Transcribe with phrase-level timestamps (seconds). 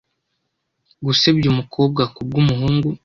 [1.05, 2.89] gusebya umukobwa Kubwumuhungu